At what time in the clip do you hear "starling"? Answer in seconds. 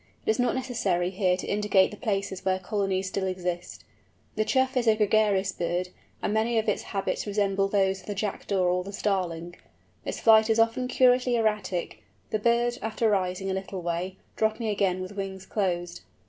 8.93-9.57